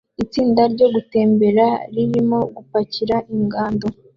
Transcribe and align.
Itsinda 0.23 0.61
ryo 0.73 0.87
gutembera 0.95 1.65
ririmo 1.93 2.39
gupakira 2.55 3.15
ingando 3.33 3.87